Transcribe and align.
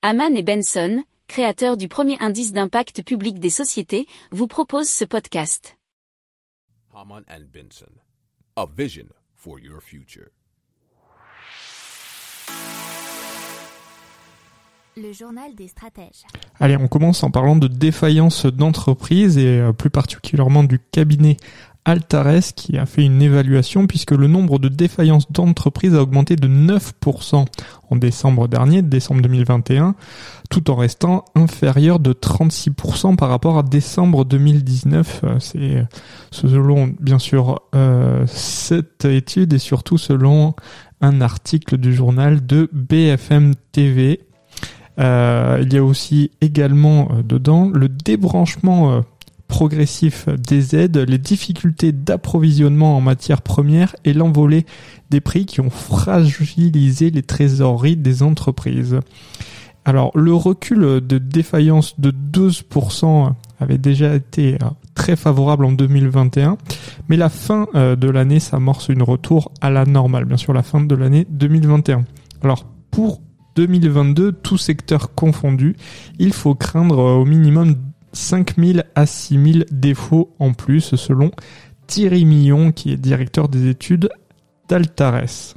Haman 0.00 0.36
et 0.36 0.44
Benson, 0.44 1.02
créateurs 1.26 1.76
du 1.76 1.88
premier 1.88 2.16
indice 2.20 2.52
d'impact 2.52 3.02
public 3.02 3.40
des 3.40 3.50
sociétés, 3.50 4.06
vous 4.30 4.46
proposent 4.46 4.88
ce 4.88 5.04
podcast. 5.04 5.76
Haman 6.94 7.24
and 7.28 7.46
Benson, 7.52 7.90
a 8.54 8.64
vision 8.76 9.06
for 9.34 9.58
your 9.58 9.82
future. 9.82 10.28
Le 14.96 15.12
journal 15.12 15.56
des 15.56 15.66
stratèges. 15.66 16.22
Allez, 16.60 16.76
on 16.76 16.86
commence 16.86 17.24
en 17.24 17.32
parlant 17.32 17.56
de 17.56 17.66
défaillance 17.66 18.46
d'entreprise 18.46 19.36
et 19.36 19.58
euh, 19.58 19.72
plus 19.72 19.90
particulièrement 19.90 20.62
du 20.62 20.78
cabinet 20.78 21.38
Altares 21.88 22.54
qui 22.54 22.76
a 22.76 22.84
fait 22.84 23.02
une 23.02 23.22
évaluation 23.22 23.86
puisque 23.86 24.10
le 24.10 24.26
nombre 24.26 24.58
de 24.58 24.68
défaillances 24.68 25.32
d'entreprises 25.32 25.94
a 25.94 26.02
augmenté 26.02 26.36
de 26.36 26.46
9% 26.46 27.46
en 27.90 27.96
décembre 27.96 28.46
dernier, 28.46 28.82
décembre 28.82 29.22
2021, 29.22 29.94
tout 30.50 30.70
en 30.70 30.76
restant 30.76 31.24
inférieur 31.34 31.98
de 31.98 32.12
36% 32.12 33.16
par 33.16 33.30
rapport 33.30 33.56
à 33.56 33.62
décembre 33.62 34.26
2019. 34.26 35.20
Euh, 35.24 35.38
c'est 35.38 35.76
euh, 35.76 35.82
selon 36.30 36.90
bien 37.00 37.18
sûr 37.18 37.62
euh, 37.74 38.26
cette 38.26 39.06
étude 39.06 39.54
et 39.54 39.58
surtout 39.58 39.96
selon 39.96 40.54
un 41.00 41.22
article 41.22 41.78
du 41.78 41.94
journal 41.94 42.44
de 42.44 42.68
BFM 42.70 43.54
TV. 43.72 44.20
Euh, 44.98 45.58
il 45.62 45.72
y 45.72 45.78
a 45.78 45.84
aussi 45.84 46.32
également 46.42 47.08
dedans 47.24 47.70
le 47.72 47.88
débranchement 47.88 49.02
progressif 49.48 50.28
des 50.28 50.76
aides, 50.76 50.98
les 50.98 51.18
difficultés 51.18 51.90
d'approvisionnement 51.92 52.96
en 52.96 53.00
matières 53.00 53.42
premières 53.42 53.96
et 54.04 54.12
l'envolée 54.12 54.66
des 55.10 55.20
prix 55.20 55.46
qui 55.46 55.60
ont 55.60 55.70
fragilisé 55.70 57.10
les 57.10 57.22
trésoreries 57.22 57.96
des 57.96 58.22
entreprises. 58.22 59.00
Alors 59.84 60.10
le 60.14 60.34
recul 60.34 61.00
de 61.00 61.18
défaillance 61.18 61.98
de 61.98 62.10
12% 62.10 63.32
avait 63.58 63.78
déjà 63.78 64.14
été 64.14 64.58
très 64.94 65.16
favorable 65.16 65.64
en 65.64 65.72
2021, 65.72 66.58
mais 67.08 67.16
la 67.16 67.30
fin 67.30 67.68
euh, 67.74 67.96
de 67.96 68.10
l'année 68.10 68.40
s'amorce 68.40 68.88
une 68.88 69.02
retour 69.02 69.50
à 69.60 69.70
la 69.70 69.86
normale, 69.86 70.26
bien 70.26 70.36
sûr 70.36 70.52
la 70.52 70.62
fin 70.62 70.82
de 70.82 70.94
l'année 70.94 71.26
2021. 71.30 72.04
Alors 72.42 72.66
pour 72.90 73.22
2022, 73.56 74.32
tout 74.32 74.58
secteur 74.58 75.14
confondu, 75.14 75.74
il 76.18 76.32
faut 76.32 76.54
craindre 76.54 76.98
au 76.98 77.24
minimum 77.24 77.74
5000 78.12 78.84
à 78.94 79.06
6000 79.06 79.66
défauts 79.70 80.34
en 80.38 80.52
plus 80.52 80.96
selon 80.96 81.30
Thierry 81.86 82.24
Millon 82.24 82.72
qui 82.72 82.92
est 82.92 82.96
directeur 82.96 83.48
des 83.48 83.68
études 83.68 84.08
d'Altares. 84.68 85.54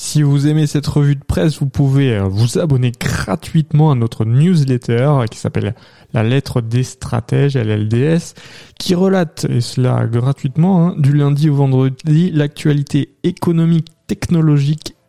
Si 0.00 0.22
vous 0.22 0.46
aimez 0.46 0.68
cette 0.68 0.86
revue 0.86 1.16
de 1.16 1.24
presse, 1.24 1.58
vous 1.58 1.68
pouvez 1.68 2.14
euh, 2.14 2.22
vous 2.22 2.58
abonner 2.60 2.92
gratuitement 2.92 3.90
à 3.90 3.96
notre 3.96 4.24
newsletter 4.24 5.24
qui 5.28 5.38
s'appelle 5.38 5.74
La 6.12 6.22
lettre 6.22 6.60
des 6.60 6.84
stratèges, 6.84 7.56
LLDS, 7.56 8.34
qui 8.78 8.94
relate, 8.94 9.46
et 9.50 9.60
cela 9.60 10.06
gratuitement, 10.06 10.86
hein, 10.86 10.94
du 10.98 11.12
lundi 11.14 11.50
au 11.50 11.56
vendredi, 11.56 12.30
l'actualité 12.30 13.16
économique, 13.24 13.88
technologique 14.06 14.94